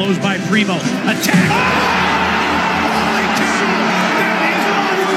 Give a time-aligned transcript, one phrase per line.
[0.00, 0.76] flows by Primo.
[1.12, 1.50] Attack.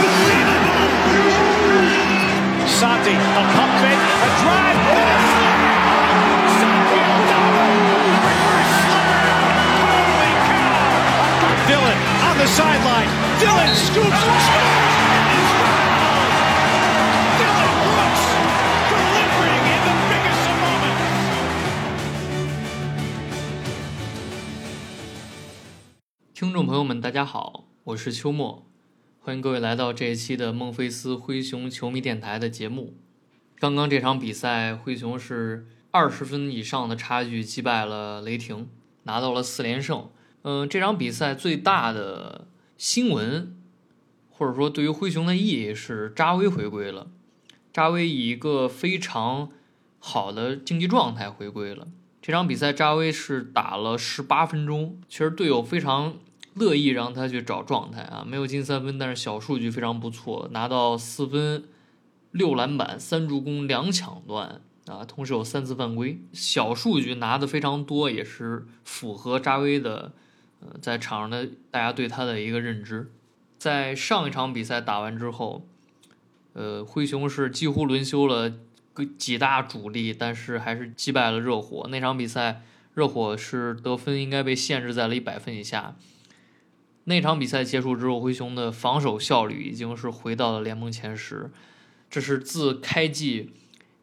[0.04, 0.84] Unbelievable!
[2.68, 5.80] Santi, a pump fake, a drive, and a slam!
[6.60, 7.64] Santi Aldama,
[8.28, 9.40] reverse slam!
[9.88, 11.72] Holy cow!
[11.72, 13.12] Dylan on the sideline.
[13.40, 14.93] Dylan scoops, and is
[26.34, 28.66] 听众朋友们，大家好，我是秋末，
[29.20, 32.96] 欢迎各位来到这一期的孟菲斯灰熊球迷电台的节目。
[33.60, 38.68] 刚刚这场比赛，灰熊是二十分以上的差距击败了雷霆，
[39.04, 40.10] 拿到了四连胜。
[40.42, 42.48] 嗯，这场比赛最大的
[42.80, 43.56] 新闻，
[44.32, 47.12] 或者说对于灰熊的意义是扎威回归了。
[47.72, 49.52] 扎威以一个非常
[50.00, 51.90] 好的竞技状态回归了。
[52.26, 56.14] 这场比赛，扎威是打了十八分钟，其实队友非常
[56.54, 61.66] 乐意让他去找状态啊，没有进三分，但是小数据非常不错，拿到四分、
[62.32, 70.14] 六篮板、三助攻、两抢断啊，同时有三次犯规，小数据拿的非常多，也是符合扎威的
[70.62, 73.12] 呃在场上的大家对他的一个认知。
[73.58, 75.68] 在上一场比赛打完之后，
[76.54, 78.54] 呃，灰熊是几乎轮休了
[79.18, 81.88] 几大主力，但是还是击败了热火。
[81.90, 82.62] 那场比赛，
[82.94, 85.96] 热火是得分应该被限制在了一百分以下。
[87.06, 91.52] 那场比赛结束之后，灰熊的防守效率已经是回到了联盟前十，
[92.10, 93.52] 这是自开季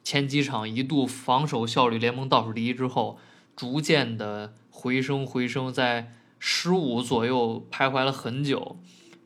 [0.03, 3.19] 前几场一度防守效率联盟倒数第一之后，
[3.57, 8.79] 逐渐的回升回升，在十五左右徘徊了很久。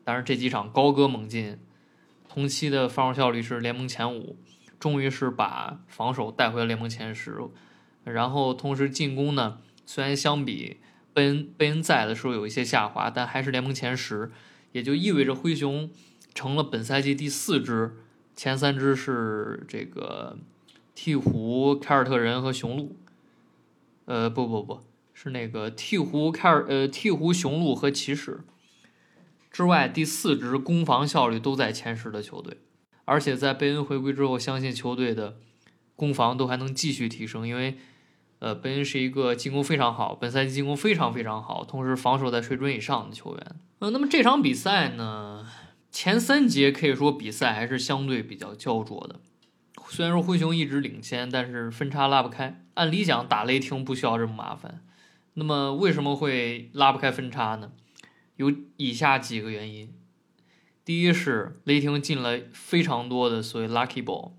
[0.03, 1.57] 但是这几场高歌猛进，
[2.29, 4.37] 同期的防守效率是联盟前五，
[4.79, 7.39] 终于是把防守带回了联盟前十。
[8.03, 10.77] 然后同时进攻呢，虽然相比
[11.13, 14.31] 贝恩贝恩在的时候有一些下滑，但还是联盟前十，
[14.71, 15.89] 也就意味着灰熊
[16.33, 17.97] 成了本赛季第四支，
[18.35, 20.37] 前三支是这个
[20.95, 22.95] 鹈鹕、凯尔特人和雄鹿。
[24.05, 24.81] 呃，不不不
[25.13, 28.41] 是那个鹈鹕、凯尔呃鹈鹕、雄鹿和骑士。
[29.49, 32.57] 之外，第四支攻防效率都在前十的球队，
[33.05, 35.37] 而且在贝恩回归之后，相信球队的
[35.95, 37.77] 攻防都还能继续提升，因为
[38.39, 43.55] 呃，贝恩是一个进攻非常好，本赛季进攻非常非常好，同时防守在水准以上的球员。
[43.79, 45.47] 呃，那么这场比赛呢，
[45.91, 49.19] 前三节可以说比赛还是相对比较焦灼的，
[49.87, 52.61] 虽然说灰熊一直领先，但是分差拉不开。
[52.73, 54.81] 按理讲打雷霆不需要这么麻烦，
[55.35, 57.71] 那么为什么会拉不开分差呢？
[58.35, 59.93] 有以下几个原因：
[60.85, 64.33] 第一是雷霆进了非常多的所谓 lucky ball，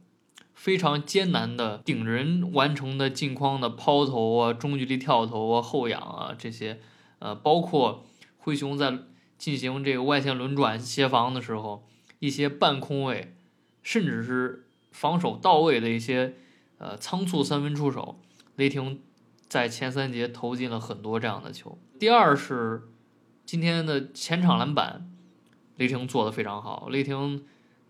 [0.54, 6.80] 非常艰难的顶人完成的近框的抛投啊、中距离跳投啊、后仰啊这些，
[7.18, 8.06] 呃，包括
[8.38, 8.96] 灰熊在
[9.36, 11.84] 进行这个外线轮转协防的时候，
[12.20, 13.34] 一些半空位，
[13.82, 16.36] 甚至是防守到位的一些
[16.78, 18.20] 呃仓促三分出手，
[18.54, 19.00] 雷霆
[19.48, 21.76] 在前三节投进了很多这样的球。
[21.98, 22.82] 第二是。
[23.44, 25.08] 今天的前场篮板，
[25.76, 26.88] 雷霆做的非常好。
[26.90, 27.44] 雷霆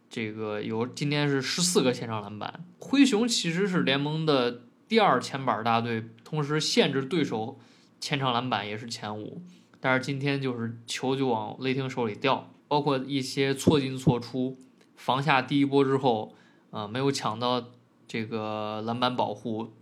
[0.09, 2.65] 这个有今天是十四个前场篮板。
[2.79, 7.59] 灰熊其实是联盟的第二前板大队，同时限制对手
[8.01, 9.43] 前场篮板也是前五。
[9.81, 14.57] 但是今天就是球就往雷霆手里掉，包括一些错进错出，
[14.97, 16.35] 防下第一波之后，
[16.71, 17.65] 呃，没有抢到
[18.09, 19.73] 这个篮板保护，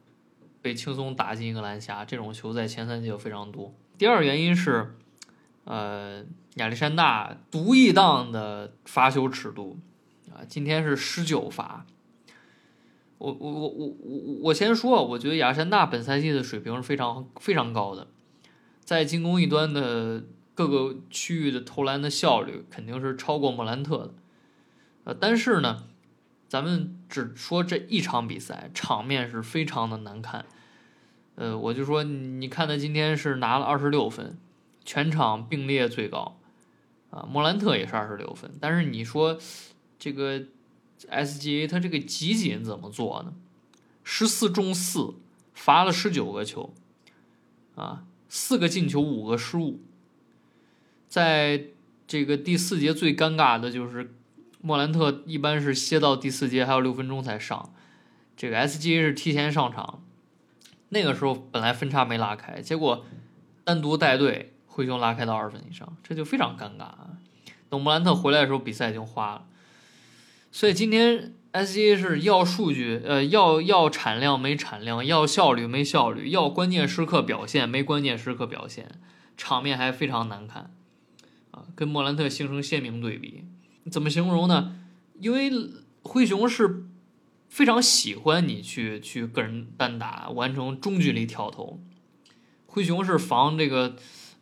[0.60, 3.72] 被轻松打进一个篮下，这种球在前三节非常多。
[3.96, 4.94] 第二原因是。
[5.66, 6.22] 呃，
[6.54, 9.76] 亚历山大独一档的罚球尺度
[10.32, 11.84] 啊，今天是十九罚。
[13.18, 18.06] 我我我我我我先说，我觉得亚历山大本赛季的水平是非常非常高的，
[18.80, 24.14] 在进攻一端的各个区域的投篮的效率肯定是超过莫兰特的。
[25.04, 25.84] 呃，但是呢，
[26.48, 30.44] 咱们只说这一场比赛，场面是非常的难看。
[31.34, 34.38] 呃，我就说，你看他今天是拿了二十六分。
[34.86, 36.38] 全场并列最高，
[37.14, 38.50] 啊，莫兰特也是二十六分。
[38.60, 39.38] 但是你说
[40.00, 40.42] 这个
[41.08, 43.32] SGA 他这个集锦怎么做呢？
[44.02, 45.14] 十四中四，
[45.52, 46.74] 罚了十九个球，
[47.76, 49.80] 啊，四个进球，五个失误。
[51.08, 51.66] 在
[52.08, 54.12] 这个第四节最尴尬的就是
[54.60, 57.72] 莫兰特一般是歇到第四节还有六分钟才上，
[58.36, 60.02] 这个 SGA 是提前上场。
[60.88, 63.06] 那个时候本来分差没拉开，结果
[63.62, 64.50] 单独带队。
[64.74, 67.10] 灰熊拉开到二分以上，这就非常尴尬啊！
[67.68, 69.46] 等莫兰特回来的时候，比赛已经花了。
[70.50, 78.90] 所以今天 SGA 是要数据，呃，要要产量没产量，要效率没效率，要关键时刻表现没关键时刻表现。
[79.36, 80.74] 场面还非常难看
[81.52, 83.44] 啊，跟莫兰特形成鲜明对比。
[83.88, 84.76] 怎么形容呢？
[85.20, 85.52] 因为
[86.02, 86.86] 灰熊是
[87.48, 91.80] 非常喜欢你去去个人单打，完成中距离跳投。
[92.66, 93.94] 灰熊是防这个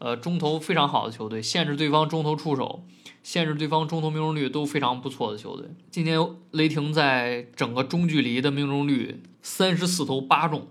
[0.03, 2.85] 呃中投非常好的球队，限制对方中投出手，
[3.23, 5.71] 限制对方中投命中率都非常不错的球队。
[5.93, 6.19] 今天
[6.51, 10.67] 雷霆在整个中距离的命中率三十四投八中，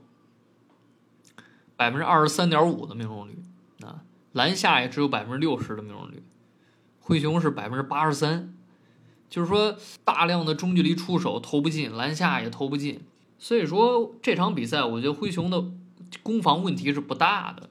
[1.78, 3.42] 百分之二十三点五的命中率
[3.86, 6.22] 啊，篮下也只有百分之六十的命中率，
[7.00, 8.54] 灰熊是百分之八十三。
[9.30, 13.00] 就是说，大量的中距离出手投不进，篮下也投不进，
[13.40, 15.64] 所以说这场比赛，我觉得灰熊的
[16.22, 17.70] 攻防问题是不大的。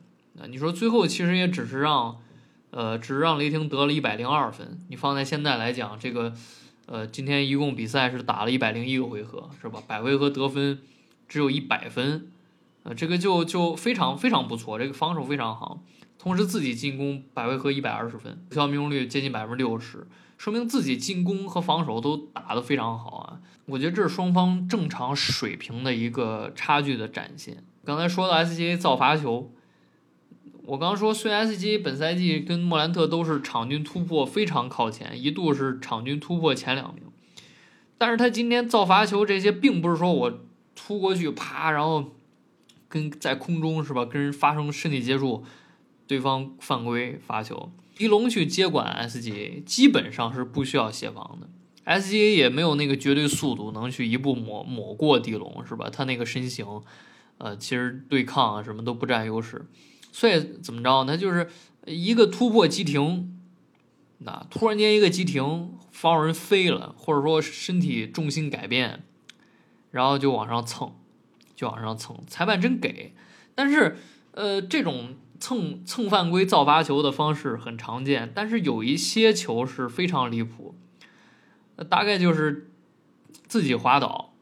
[0.49, 2.19] 你说最后其实也只是让，
[2.71, 4.79] 呃，只是让雷霆得了一百零二分。
[4.89, 6.33] 你放在现在来讲，这个，
[6.87, 9.83] 呃，今天一共比赛是打了一百零一个回合，是吧？
[9.87, 10.79] 百回合得分
[11.29, 12.31] 只有一百分，
[12.83, 15.83] 呃，这个就就非常非常不错，这个防守非常好，
[16.19, 20.07] 同时自己进攻百回合一百二十分，有效命中率接近百分之六十。
[20.39, 23.41] 说明自己进攻和防守都打得非常好啊！
[23.67, 27.63] 我觉得这是双方正常水平的一个差距的展现。
[27.85, 29.53] 刚才说到 SGA 造罚球，
[30.71, 37.03] 我刚说虽然 SGA 本赛季跟莫兰特都是场均突破非常靠前，一度是场均突破前两名，
[37.99, 40.41] 但是他今天造罚球这些，并不是说我
[40.77, 42.13] 突过去啪，然后
[42.89, 45.43] 跟在空中是吧，跟人发生身体接触，
[46.07, 47.73] 对方犯规罚球。
[47.97, 51.49] 狄龙去接管 SGA，基本上是不需要协防的。
[51.85, 55.91] SGA 也没有那个绝对速度，能去一步抹抹过狄龙，是吧？
[55.93, 56.65] 他那个身形，
[57.39, 59.67] 呃，其实对抗啊什么都不占优势。
[60.13, 61.17] 所以怎么着呢？
[61.17, 61.49] 就是
[61.87, 63.39] 一个突破急停，
[64.19, 69.05] 那突然间一个急停，防守人飞了，或者说身体重心改变，
[69.91, 70.95] 然后就往上蹭，
[71.55, 72.17] 就往上蹭。
[72.27, 73.15] 裁判真给，
[73.55, 73.97] 但是
[74.33, 75.17] 呃，这种。
[75.43, 80.75] 蹭蹭犯规造罚球的方式很常见，但是有一些球是非常离谱，
[81.89, 82.71] 大概就是
[83.49, 84.35] 自己滑倒，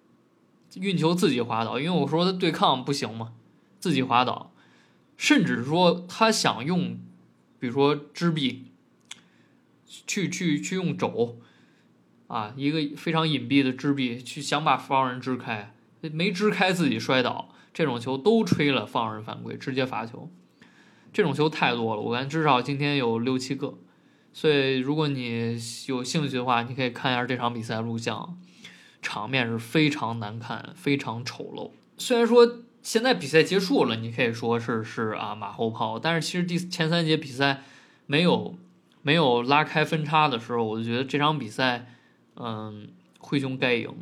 [0.75, 3.32] 运球自己滑倒，因为我说他对抗不行嘛，
[3.79, 4.50] 自己滑倒，
[5.19, 6.99] 甚至说他想用，
[7.59, 8.73] 比如说支臂，
[9.85, 11.41] 去去去用肘，
[12.29, 20.31] 啊，一个非常隐蔽的支臂去想把防人支开，没支开自己摔倒，这种球都吹了放人犯规，直接罚球。
[21.12, 23.79] 这种球太多了，我看至少今天有六七个，
[24.32, 28.38] 所以如果你有兴趣的话，你可以看一下这场比赛录像，
[29.03, 31.73] 场面是非常难看，非常丑陋。
[31.97, 37.62] 虽然说现在比赛结束了，你可以说是是啊马后炮，但是其实第前三节比赛
[38.06, 38.55] 没有
[39.02, 41.87] 没有拉开分差的时候，我就觉得这场比赛，
[42.37, 42.88] 嗯，
[43.19, 43.94] 灰熊该赢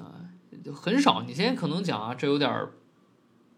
[0.00, 0.26] 啊，
[0.74, 1.22] 很少。
[1.22, 2.72] 你现在可能讲啊，这有点儿。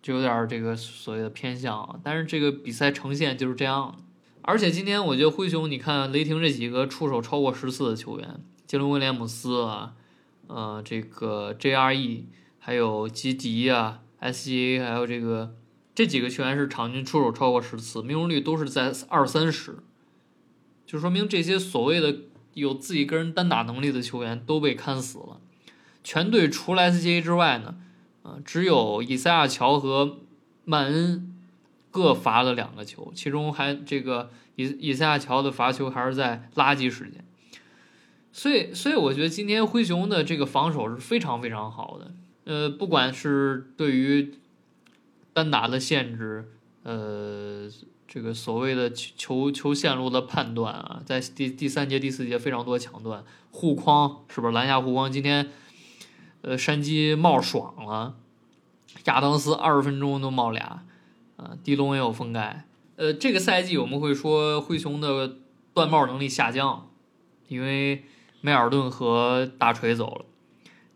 [0.02, 3.96] 就有点儿这个所谓的偏向，但是这个比赛呈现就是这样。
[4.42, 9.94] 而且今天我觉得灰熊，你看雷霆这几个出手超过十次的球员，杰伦威廉姆斯啊，
[10.48, 12.26] 呃，这个 J.R.E，
[12.58, 15.54] 还有吉迪啊，S.G.A，还有这个
[15.94, 19.76] 这几个球员是场均出手超过十次，命中率都是在二三十，
[20.86, 22.16] 就说明这些所谓的
[22.54, 25.40] 有自己个人单打能力的球员都被看死了。
[26.02, 27.76] 全队除了 S.G.A 之外呢？
[28.22, 30.20] 啊，只有以赛亚乔和
[30.64, 31.34] 曼恩
[31.90, 37.22] 各罚了两个球，其中还这个以以赛亚乔的罚球还是在垃圾时间，
[38.32, 42.14] 所以所以我觉得今天灰熊的这个防守是非常非常好的，
[42.44, 44.34] 呃，不管是对于
[45.32, 46.50] 单打的限制，
[46.82, 47.68] 呃，
[48.06, 55.10] 这个所谓的球球线路的判断啊，在第第三节第四节非常多抢断护框，是不是篮下护框？
[55.10, 55.50] 今天。
[56.46, 58.16] 呃，山鸡冒爽了，
[59.06, 60.84] 亚当斯二十分钟都冒俩，
[61.38, 62.66] 啊，迪龙也有封盖。
[62.96, 65.38] 呃，这个赛季我们会说灰熊的
[65.72, 66.90] 断帽能力下降，
[67.48, 68.04] 因为
[68.42, 70.26] 梅尔顿和大锤走了。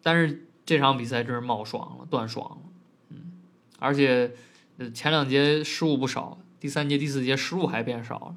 [0.02, 2.58] 但是这场比赛真是冒爽了，断爽了，
[3.08, 3.32] 嗯，
[3.78, 4.34] 而且
[4.92, 8.36] 前两节失误不少，第三节、第四节失误还变少了，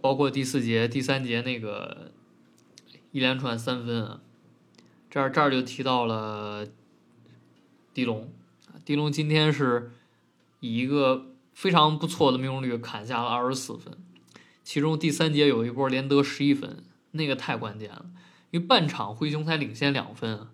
[0.00, 2.10] 包括第四节、第三节那个
[3.12, 4.20] 一连串三分啊。
[5.08, 6.66] 这儿这儿就提到了
[7.94, 8.28] 迪龙，
[8.84, 9.92] 迪龙今天是
[10.58, 13.96] 以一个非常不错的命中率砍下了二十四分，
[14.64, 18.06] 其中第三节有一波连得十一分，那个太关键了，
[18.50, 20.46] 因为半场灰熊才领先两分，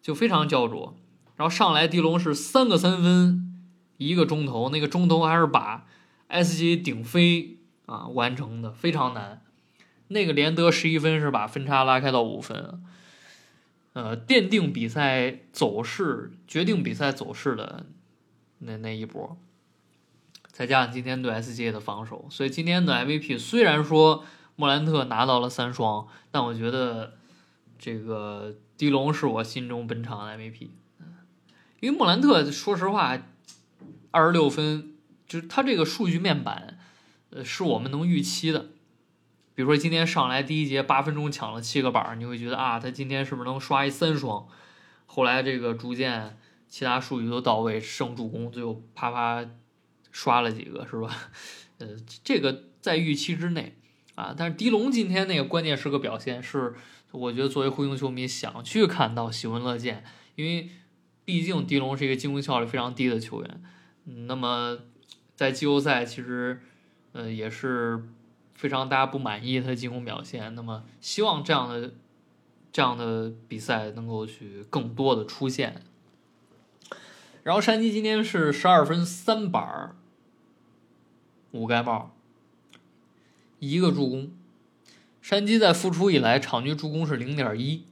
[0.00, 0.96] 就非常焦灼。
[1.36, 3.58] 然后上来迪龙是三个三分，
[3.96, 5.86] 一个中投，那个中投还是把
[6.28, 9.42] S.G 顶飞啊完成的，非常难。
[10.08, 12.82] 那个连得十一分是把分差拉开到五分。
[13.94, 17.84] 呃，奠定比赛走势、决定比赛走势的
[18.60, 19.36] 那那一波，
[20.46, 24.24] 再加上今天对 SGA 的防守，所以今天的 MVP 虽然说
[24.56, 27.18] 莫兰特拿到了三双，但我觉得
[27.82, 30.68] 这个迪龙是我心中本场 MVP。
[31.80, 33.20] 因为莫兰特说实话，
[34.12, 34.94] 二十六分，
[35.26, 36.78] 就是他这个数据面板，
[37.30, 38.66] 呃，是我们能预期的。
[39.56, 44.46] 比如说今天上来第一节八分钟抢了七个板，你会觉得啊，他今天是不是能刷一三双？
[45.06, 49.44] 后来这个逐渐其他数据都到位，剩助攻，最后啪啪
[50.12, 51.12] 刷了几个，是吧？
[51.78, 51.88] 呃，
[52.22, 53.76] 这个在预期之内
[54.14, 54.32] 啊。
[54.38, 56.76] 但是迪龙今天那个关键时刻表现，是
[57.12, 60.04] 我觉得作为灰熊球迷想去看到喜闻乐见，
[60.34, 60.70] 因为。
[61.24, 63.62] 毕竟迪龙是一个进攻效率非常低的球员，
[64.26, 64.76] 那么
[65.36, 66.60] 在季后赛其实，
[67.12, 68.08] 呃也是
[68.54, 70.52] 非常大家不满意他的进攻表现。
[70.56, 71.94] 那么希望这样的
[72.72, 75.84] 这样的比赛能够去更多的出现。
[77.44, 79.94] 然后山鸡今天是十二分三板
[81.52, 82.16] 五盖帽，
[83.60, 84.32] 一个助攻。
[85.22, 87.84] 山鸡在复出以来场均助攻是零点一。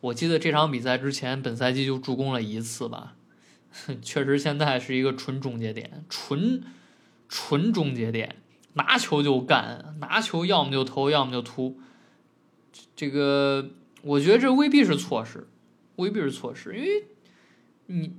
[0.00, 3.16] 我记得这场比赛之前，本赛季就助攻了一次吧，
[4.00, 6.62] 确实现在是一个纯终结点，纯
[7.28, 8.36] 纯终结点，
[8.74, 11.76] 拿球就干，拿球要么就投，要么就突。
[12.94, 13.70] 这个
[14.02, 15.48] 我觉得这未必是错失，
[15.96, 17.04] 未必是错失，因为
[17.86, 18.12] 你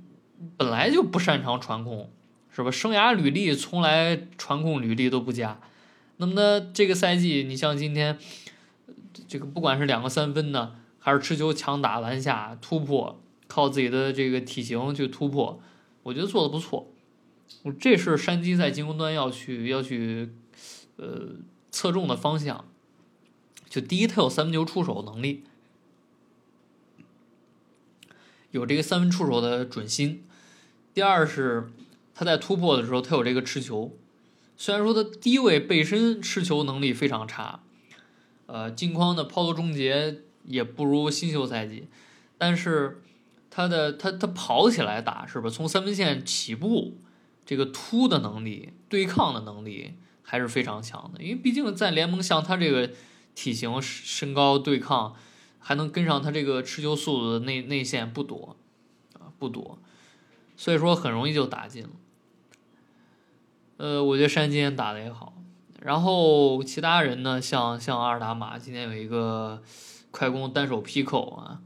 [0.58, 2.10] 本来就不擅长传控，
[2.50, 2.70] 是吧？
[2.70, 5.58] 生涯履历从来传控履历都不佳，
[6.18, 8.18] 那么呢，这个赛季你像今天
[9.28, 10.76] 这个不管是两个三分呢。
[10.98, 15.60] 还是持球强打篮下突破，靠自己的这个体型去突破，
[16.02, 16.90] 我觉得做的不错。
[17.78, 20.32] 这是山鸡在进攻端要去要去
[20.96, 21.36] 呃
[21.70, 22.64] 侧重的方向。
[23.70, 25.44] 就第一，他有三分球出手能力，
[28.50, 30.24] 有这个三分出手的准心；
[30.92, 31.70] 第二是
[32.16, 33.96] 他在突破的时候，他有这个持球。
[34.56, 37.60] 虽然说他低位背身持球能力非常差，
[38.46, 40.22] 呃，镜框的抛投终结。
[40.48, 41.88] 也不如新秀赛季，
[42.38, 43.02] 但是
[43.50, 45.50] 他的他他跑起来打是吧？
[45.50, 46.98] 从三分线起步，
[47.44, 51.20] 这个突的能力、对抗的能力还是非常强的。
[51.20, 52.92] 因为毕竟在联盟，像他这个
[53.34, 55.16] 体型、身高对抗，
[55.58, 58.54] 还能跟上他这个持球速度的内内线不多
[59.14, 59.80] 啊，不多，
[60.56, 61.90] 所以说很容易就打进了。
[63.76, 65.34] 呃，我觉得山今天打的也好，
[65.80, 69.62] 然后其他人呢，像像阿尔达马今天有一个。
[70.12, 71.60] 快攻单手劈扣啊，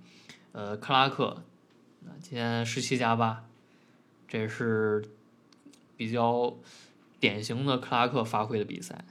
[0.50, 1.44] 呃，克拉克，
[2.18, 3.44] 今天十七加八，
[4.26, 5.04] 这是
[5.96, 6.56] 比较
[7.20, 9.04] 典型的克拉克发挥的比赛。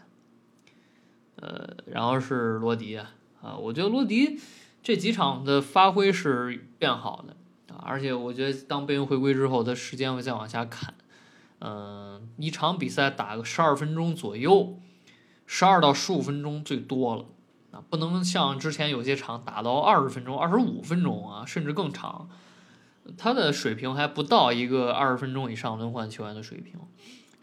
[1.38, 4.38] 呃，然后是罗迪啊，啊，我觉得罗迪
[4.84, 7.38] 这几场的发挥是变好的
[7.74, 10.94] 啊，而且我觉得当贝恩回归之后，他时间会再往下砍，
[11.60, 14.80] 嗯，一场比赛打个十二分钟左右，
[15.46, 17.25] 十二到十五分钟最多了。
[17.72, 22.30] 啊，不能像之前有些场打到二十分钟、二十五分钟啊，甚至更长。
[23.18, 26.80] 他的水平还不到一个二十分钟以上轮换球员的水平。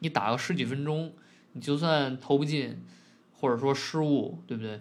[0.00, 1.12] 你打个十几分钟，
[1.52, 2.82] 你就算投不进，
[3.38, 4.80] 或者说失误，对不对？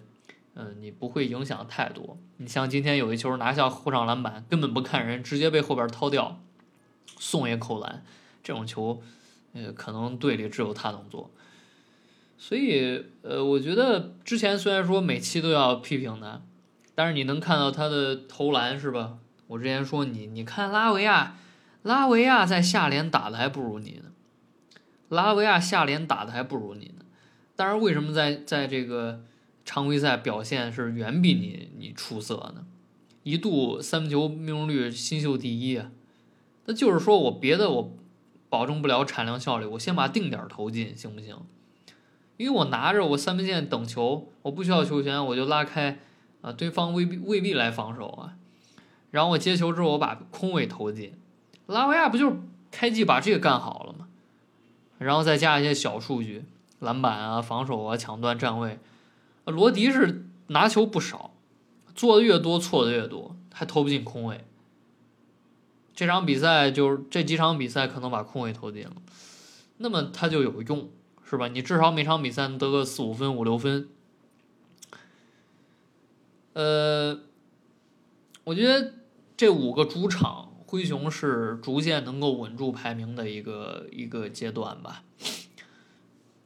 [0.55, 2.17] 嗯，你不会影响太多。
[2.37, 6.39] 你像今天有一球拿下后场篮板，根本不看人，直接被后边掏掉，
[7.17, 8.03] 送一扣篮，
[8.43, 9.01] 这种球，
[9.55, 11.31] 呃，可能队里只有他能做。
[12.37, 16.43] 所以，呃，我觉得之前虽然说每期都要批评他，
[16.93, 19.17] 但是你能看到他的投篮是吧？
[19.47, 21.37] 我之前说你，你看拉维亚，
[21.81, 24.11] 拉维亚在下联打的还不如你呢，
[25.07, 27.05] 拉维亚下联打的还不如你呢。
[27.55, 29.23] 但是为什么在在这个
[29.63, 32.65] 常规赛表现是远比你你出色呢？
[33.23, 35.89] 一度三分球命中率新秀第一啊，
[36.65, 37.95] 那就是说我别的我
[38.49, 41.37] 保证不了产量效率，我先把定点投进行不行？
[42.37, 45.99] 因为我拿着我三分线等球，我不需要球权，我就拉开，
[46.41, 48.33] 啊，对方未必未必来防守啊。
[49.11, 51.13] 然后我接球之后，我把空位投进。
[51.67, 52.35] 拉维亚不就是
[52.71, 54.07] 开季把这个干好了吗？
[54.97, 56.43] 然后再加一些小数据，
[56.79, 58.79] 篮板啊、防守啊、抢断、站位。
[59.45, 61.31] 罗迪是拿球不少，
[61.95, 64.43] 做的越多错的越多，还投不进空位。
[65.95, 68.95] 这场比赛就是这几场比赛可能把空位投进了，
[69.77, 70.89] 那么他就有用。
[71.27, 71.47] 是吧？
[71.47, 73.89] 你至少每场比赛得个四五分、五六分。
[76.53, 77.19] 呃，
[78.43, 78.93] 我觉得
[79.35, 85.03] 这五个主场灰熊是逐渐能够稳住排名的一个一个阶段吧。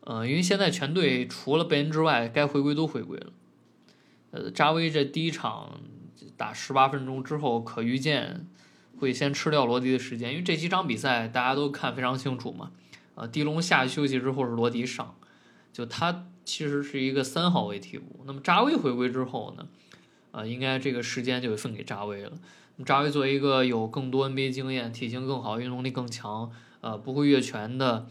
[0.06, 3.34] 呃，因为现在全队除了贝恩之外，该回归都回归了。
[4.32, 5.82] 呃，扎威这第一场
[6.38, 8.48] 打十八分钟之后，可预见
[9.00, 12.72] 会先吃掉罗迪的时间，因为这几场比赛大家都看非常清楚嘛。
[13.16, 15.16] 啊，迪龙下去休息之后是罗迪上，
[15.74, 18.24] 就他其实是一个三号位替补。
[18.26, 19.68] 那么扎威回归之后呢，
[20.32, 22.32] 啊，应该这个时间就分给扎威了。
[22.86, 28.08] 扎威作为一个有更多 NBA 经验、体型更好、运动力更强、呃，不会越权的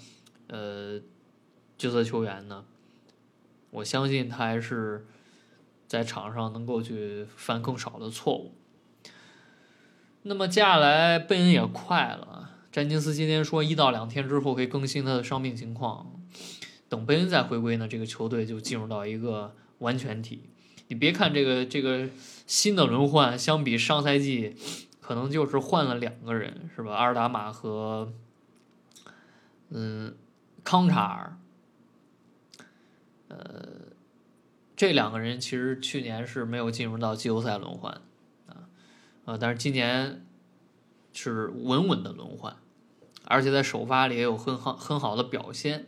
[0.49, 1.00] 呃
[1.78, 2.66] 角色球员呢，
[3.71, 5.07] 我相信他还是
[5.87, 8.54] 在场上能够去犯更少的错误。
[10.22, 16.12] 那么接下来贝恩也快了，詹金斯今天说一到两天之后会更新他的伤病情况，
[16.88, 20.42] 等贝恩再回归呢，这个球队就进入到一个完全体。
[20.88, 22.08] 你别看这个这个
[22.46, 24.56] 新的轮换，相比上赛季，
[25.00, 26.94] 可能就是换了两个人，是吧？
[26.94, 28.12] 阿尔达马和
[29.70, 30.14] 嗯
[30.64, 31.37] 康查尔，
[33.28, 33.38] 呃，
[34.76, 38.00] 这两个人其实去年是没有进入到季后赛轮换。
[39.28, 40.25] 啊，但是今年
[41.12, 42.56] 是稳稳的轮换，
[43.26, 45.87] 而且在首发里也有很好很好的表现。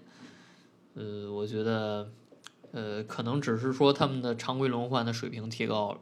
[0.92, 2.12] 呃，我觉得，
[2.72, 6.00] 呃，可能只是说他们的常规轮换的水平提高了。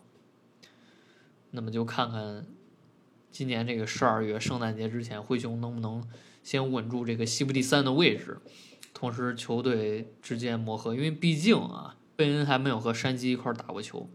[1.52, 2.44] 那么就看看
[3.30, 6.02] 今年这个十二月圣诞节之前，灰熊能不能
[6.42, 8.40] 先稳住这个西部第三的位置，
[8.92, 14.10] 同时球队之间磨合，因为毕竟啊，贝恩还没有和山鸡一块打过球。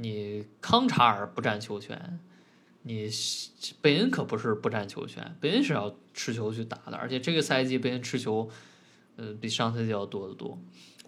[0.00, 2.18] 你康查尔不占球权，
[2.82, 3.10] 你
[3.82, 8.48] 贝恩可不是不占球权，贝恩是要持球去打的，而且这个赛季贝恩持球，
[9.16, 10.58] 呃，比上赛季要多得多。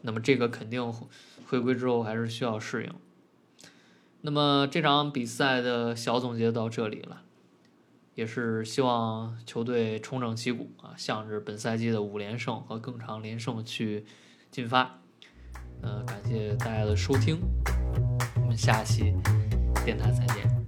[0.03, 0.93] 那么这个肯定
[1.47, 2.93] 回归之后还是需要适应。
[4.21, 7.23] 那么这场比赛的小总结到这里了，
[8.15, 14.05] 也是希望球队重整旗鼓啊，向着本赛季的五连胜和更长连胜去
[14.51, 15.01] 进发。
[15.81, 17.41] 呃，感谢大家的收听。
[18.57, 19.15] 下期
[19.85, 20.62] 电台再见。